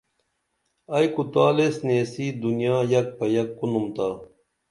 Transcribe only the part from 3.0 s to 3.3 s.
پہ